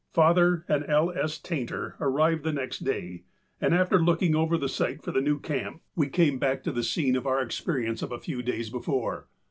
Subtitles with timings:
[0.13, 1.11] Father and L.
[1.11, 1.37] S.
[1.37, 3.21] Tainter arrived the next day
[3.61, 6.81] and after looking over the site for the new camp we came back to the
[6.81, 9.27] scene of our experience of a few days before.